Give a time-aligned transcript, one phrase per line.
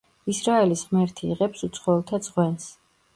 [0.31, 2.67] ისრაელის ღმერთი იღებს უცხოელთა ძღვენს.